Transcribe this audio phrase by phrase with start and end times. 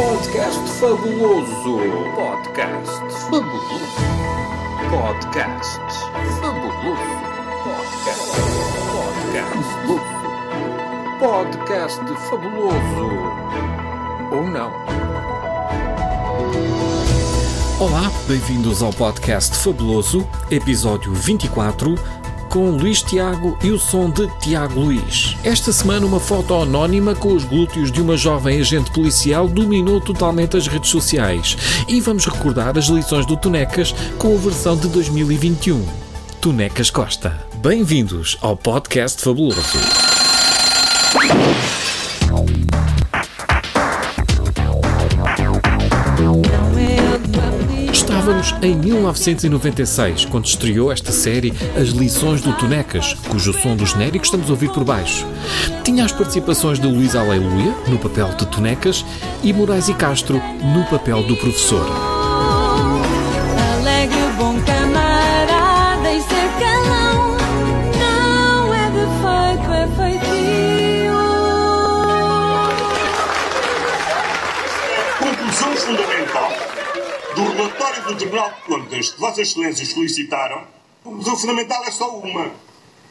[0.00, 1.76] Podcast fabuloso.
[2.16, 3.96] Podcast fabuloso.
[4.88, 5.80] Podcast
[6.40, 7.20] fabuloso.
[7.66, 8.32] Podcast.
[9.28, 9.68] Podcast.
[11.20, 12.00] Podcast
[12.30, 13.08] fabuloso.
[14.32, 14.72] Ou não?
[17.80, 21.94] Olá, bem-vindos ao podcast Fabuloso, episódio 24
[22.50, 25.36] com Luís Tiago e o som de Tiago Luís.
[25.42, 30.56] Esta semana, uma foto anónima com os glúteos de uma jovem agente policial dominou totalmente
[30.56, 31.56] as redes sociais.
[31.88, 35.86] E vamos recordar as lições do Tonecas com a versão de 2021.
[36.40, 37.46] Tonecas Costa.
[37.62, 40.09] Bem-vindos ao podcast Fabuloso.
[48.62, 54.48] Em 1996, quando estreou esta série As Lições do Tonecas, cujo som do genérico estamos
[54.48, 55.26] a ouvir por baixo.
[55.82, 59.04] Tinha as participações de Luís Aleluia, no papel de Tonecas,
[59.42, 61.86] e Moraes e Castro, no papel do professor.
[63.78, 67.36] Alegre, bom camarada e ser calão
[67.98, 71.14] Não é defeito, é feitio
[75.18, 76.19] Conclusão fundamental
[77.90, 80.66] relatório do Tribunal de Contas que Vossas Excelências solicitaram,
[81.02, 82.52] conclusão fundamental é só uma.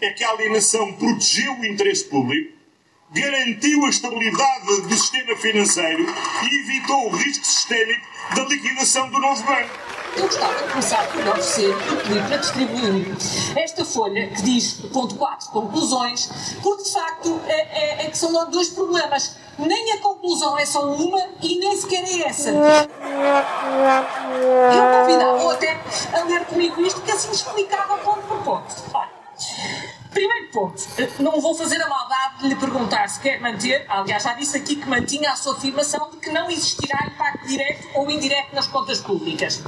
[0.00, 2.52] É que a alienação protegeu o interesse público,
[3.10, 6.06] garantiu a estabilidade do sistema financeiro
[6.42, 9.70] e evitou o risco sistémico da liquidação do novo banco.
[10.16, 13.16] Eu gostava de começar por oferecer e pedir para distribuir
[13.56, 16.30] esta folha que diz ponto 4, conclusões,
[16.62, 19.36] porque de facto é, é- é que são logo dois problemas.
[19.58, 22.48] Nem a conclusão é só uma e nem sequer é essa.
[22.50, 22.62] Eu
[25.00, 25.78] convidava até
[26.14, 28.74] a ler comigo isto, que assim explicava ponto por ponto.
[30.10, 30.82] Primeiro ponto,
[31.20, 34.74] não vou fazer a maldade de lhe perguntar se quer manter, aliás, já disse aqui
[34.74, 38.98] que mantinha a sua afirmação de que não existirá impacto direto ou indireto nas contas
[39.00, 39.62] públicas.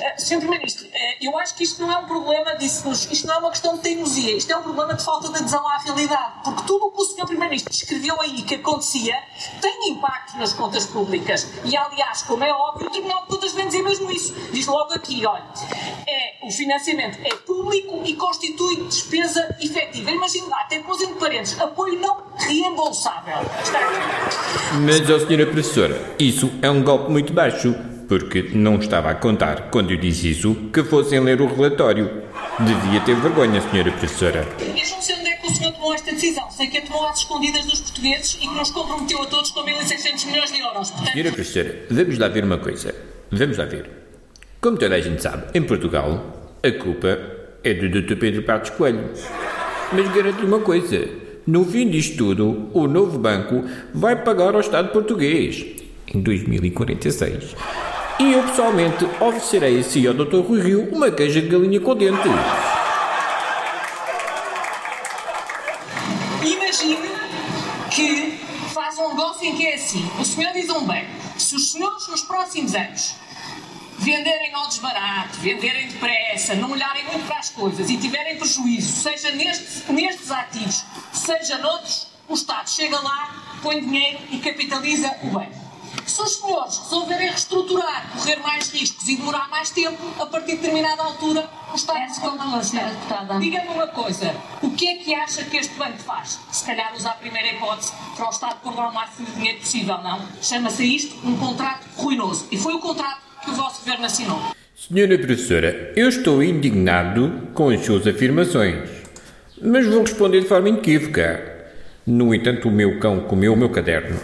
[0.00, 0.38] Eh, Sr.
[0.38, 3.50] Primeiro-Ministro, eh, eu acho que isto não é um problema, disse-nos, isto não é uma
[3.50, 6.86] questão de teimosia, isto é um problema de falta de adesão à realidade, porque tudo
[6.86, 7.26] o que o Sr.
[7.26, 9.18] Primeiro-Ministro descreveu aí que acontecia
[9.60, 11.46] tem impacto nas contas públicas.
[11.64, 14.32] E, aliás, como é óbvio, o Tribunal de Contas vem dizer mesmo isso.
[14.52, 15.44] Diz logo aqui, olha,
[16.06, 19.81] é, o financiamento é público e constitui despesa efetiva.
[19.94, 23.34] Imagine lá, até pôs entre parênteses, apoio não reembolsável.
[24.84, 27.74] Mas, ó senhora professora, isso é um golpe muito baixo,
[28.08, 32.22] porque não estava a contar, quando eu disse isso, que fossem ler o relatório.
[32.60, 34.46] Devia ter vergonha, senhora professora.
[34.58, 36.50] Sei onde é que o senhor tomou esta decisão.
[36.50, 39.60] Sei que a tomou às escondidas dos portugueses e que nos comprometeu a todos com
[39.64, 40.90] 1.600 milhões de euros.
[40.90, 42.94] Portanto, Senhora professora, vamos lá ver uma coisa.
[43.30, 43.90] Vamos lá ver.
[44.60, 47.18] Como toda a gente sabe, em Portugal, a culpa
[47.64, 48.16] é do Dr.
[48.16, 49.10] Pedro Passos Coelho.
[49.94, 51.08] Mas garanto-lhe uma coisa.
[51.46, 55.64] No fim disto tudo, o novo banco vai pagar ao Estado português
[56.06, 57.56] em 2046.
[58.20, 60.40] E eu, pessoalmente, oferecerei assim ao Dr.
[60.40, 62.30] Rui Rio uma queixa de galinha com dentes.
[66.42, 67.10] Imagine
[67.90, 68.38] que
[68.72, 71.72] faz um negócio em que é assim: o senhor diz a um banco, se os
[71.72, 73.16] senhores nos próximos anos
[74.02, 79.30] venderem ao desbarato, venderem depressa, não olharem muito para as coisas e tiverem prejuízo, seja
[79.32, 85.62] neste- nestes ativos, seja noutros, o Estado chega lá, põe dinheiro e capitaliza o banco.
[86.06, 90.56] Se os senhores resolverem reestruturar, correr mais riscos e demorar mais tempo, a partir de
[90.56, 92.20] determinada altura, o Estado se
[92.74, 93.38] deputada.
[93.38, 96.40] Diga-me uma coisa, o que é que acha que este banco faz?
[96.50, 99.98] Se calhar usa a primeira hipótese para o Estado cobrar o máximo de dinheiro possível,
[99.98, 100.20] não?
[100.42, 102.48] Chama-se isto um contrato ruinoso.
[102.50, 104.40] E foi o contrato que o vosso governo assinou.
[104.74, 108.88] Senhora professora, eu estou indignado com as suas afirmações,
[109.60, 111.52] mas vou responder de forma inequívoca.
[112.06, 114.18] No entanto, o meu cão comeu o meu caderno.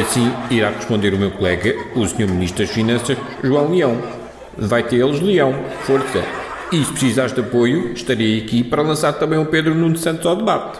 [0.00, 2.26] Assim irá responder o meu colega, o Sr.
[2.28, 4.02] Ministro das Finanças, João Leão.
[4.56, 5.52] Vai ter eles Leão,
[5.82, 6.24] força.
[6.72, 10.36] E se precisares de apoio, estarei aqui para lançar também o Pedro Nuno Santos ao
[10.36, 10.78] debate.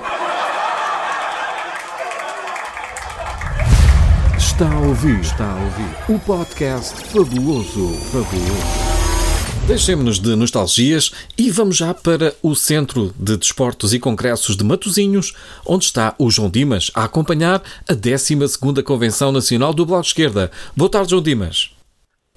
[4.58, 9.68] Está a ouvir, está a ouvir o podcast fabuloso, fabuloso.
[9.68, 15.32] Deixemos-nos de nostalgias e vamos já para o Centro de Desportos e Congressos de Matosinhos,
[15.64, 20.50] onde está o João Dimas a acompanhar a 12ª Convenção Nacional do Bloco Esquerda.
[20.76, 21.77] Boa tarde, João Dimas.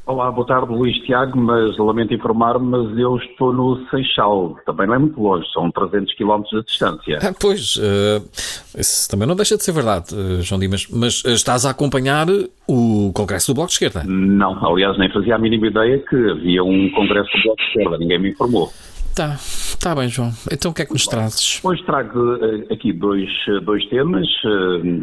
[0.03, 4.95] Olá, boa tarde Luís Tiago, mas lamento informar-me, mas eu estou no Seixal, também não
[4.95, 7.19] é muito longe, são 300 km de distância.
[7.21, 8.21] Ah, pois, eh,
[8.77, 12.25] isso também não deixa de ser verdade, eh, João Dimas, mas eh, estás a acompanhar
[12.67, 14.03] o Congresso do Bloco de Esquerda.
[14.03, 17.97] Não, aliás, nem fazia a mínima ideia que havia um congresso do Bloco de Esquerda,
[17.99, 18.69] ninguém me informou.
[19.15, 19.37] Tá,
[19.81, 20.31] tá bem, João.
[20.51, 21.59] Então o que é que nos trazes?
[21.63, 22.39] Hoje trago
[22.71, 23.29] aqui dois,
[23.63, 24.25] dois temas,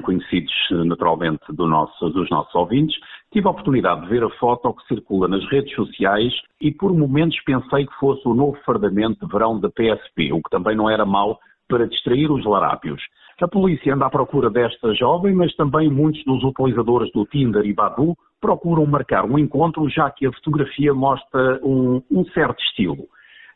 [0.02, 0.50] conhecidos
[0.86, 2.96] naturalmente do nosso- dos nossos ouvintes,
[3.30, 6.32] Tive a oportunidade de ver a foto que circula nas redes sociais
[6.62, 10.48] e por momentos pensei que fosse o novo fardamento de verão da PSP, o que
[10.50, 11.38] também não era mau
[11.68, 13.02] para distrair os larápios.
[13.42, 17.74] A polícia anda à procura desta jovem, mas também muitos dos utilizadores do Tinder e
[17.74, 23.06] Badu procuram marcar um encontro, já que a fotografia mostra um, um certo estilo.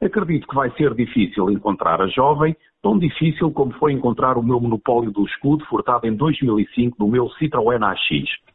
[0.02, 4.60] Acredito que vai ser difícil encontrar a jovem, tão difícil como foi encontrar o meu
[4.60, 8.51] monopólio do escudo furtado em 2005 do meu Citroën AX.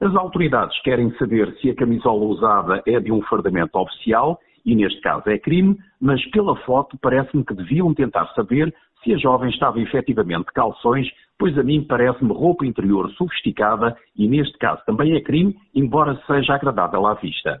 [0.00, 5.00] As autoridades querem saber se a camisola usada é de um fardamento oficial, e neste
[5.00, 8.72] caso é crime, mas pela foto parece-me que deviam tentar saber
[9.02, 14.28] se a jovem estava efetivamente de calções, pois a mim parece-me roupa interior sofisticada e
[14.28, 17.60] neste caso também é crime, embora seja agradável à vista.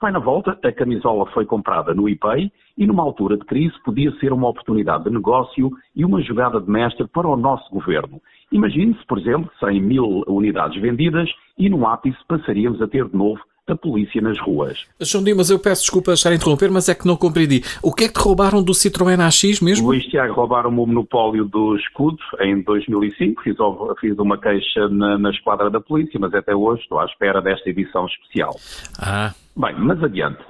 [0.00, 4.12] Vai na volta, a camisola foi comprada no eBay e numa altura de crise podia
[4.20, 8.22] ser uma oportunidade de negócio e uma jogada de mestre para o nosso governo.
[8.52, 11.28] Imagine-se, por exemplo, 100 mil unidades vendidas
[11.58, 13.40] e no ápice passaríamos a ter de novo
[13.72, 14.86] a polícia nas ruas.
[15.00, 17.62] João Dimas, eu peço desculpa estar a interromper, mas é que não compreendi.
[17.82, 19.88] O que é que te roubaram do Citroën AX mesmo?
[19.88, 23.42] Luís Tiago roubaram-me o monopólio do escudo em 2005.
[23.42, 23.56] Fiz,
[24.00, 27.68] fiz uma queixa na, na, esquadra da polícia, mas até hoje estou à espera desta
[27.68, 28.54] edição especial.
[29.00, 29.32] Ah.
[29.56, 30.42] Bem, mas adiante.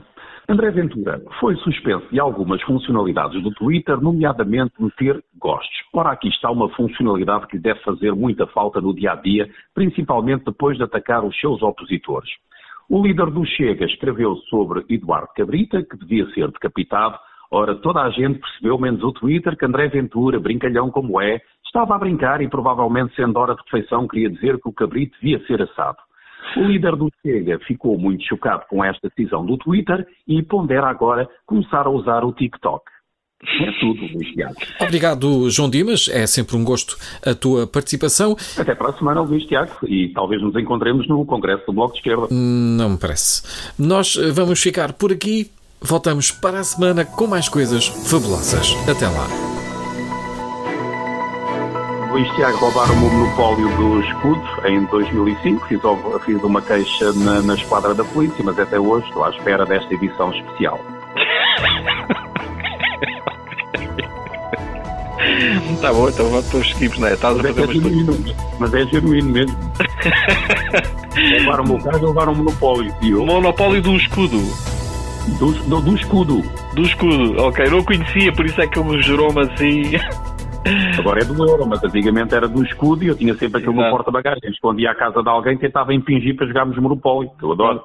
[0.51, 5.77] André Ventura foi suspenso de algumas funcionalidades do Twitter, nomeadamente meter gostos.
[5.93, 10.47] Ora, aqui está uma funcionalidade que deve fazer muita falta no dia a dia, principalmente
[10.47, 12.31] depois de atacar os seus opositores.
[12.91, 17.19] O líder do Chega escreveu sobre Eduardo Cabrita, que devia ser decapitado.
[17.51, 21.95] Ora, toda a gente percebeu, menos o Twitter, que André Ventura, brincalhão como é, estava
[21.95, 25.61] a brincar e provavelmente, sendo hora de refeição, queria dizer que o Cabrito devia ser
[25.61, 25.99] assado.
[26.57, 31.29] O líder do Chega ficou muito chocado com esta decisão do Twitter e pondera agora
[31.45, 32.85] começar a usar o TikTok.
[33.45, 34.55] É tudo, Luís Tiago.
[34.81, 36.09] Obrigado, João Dimas.
[36.09, 38.37] É sempre um gosto a tua participação.
[38.57, 39.73] Até para a semana, Luís Tiago.
[39.87, 42.27] E talvez nos encontremos no Congresso do Bloco de Esquerda.
[42.31, 43.43] Não me parece.
[43.79, 45.51] Nós vamos ficar por aqui.
[45.81, 48.75] Voltamos para a semana com mais coisas fabulosas.
[48.89, 49.29] Até lá.
[52.11, 55.67] Luís Tiago roubaram-me o monopólio do escudo em 2005.
[55.69, 55.81] Fiz,
[56.25, 59.95] fiz uma queixa na, na esquadra da polícia, mas até hoje estou à espera desta
[59.95, 60.81] edição especial.
[65.81, 67.13] Tá bom, então vamos para os seguimos, né?
[67.13, 69.57] Estás a fazer mas, é genuíno, mas é genuíno mesmo.
[71.15, 72.95] levaram o meu carro e levaram o monopólio.
[73.03, 73.25] E eu...
[73.25, 74.39] Monopólio do escudo.
[75.39, 76.43] Do, do, do, escudo.
[76.75, 77.67] Do escudo, ok.
[77.67, 79.83] Não conhecia, por isso é que ele gerou-me assim.
[80.99, 83.91] Agora é do euro, mas antigamente era do escudo e eu tinha sempre aquilo no
[83.91, 84.59] porta-bagagens.
[84.61, 87.83] Quando ia à casa de alguém, tentava impingir para jogarmos monopólio, que eu adoro.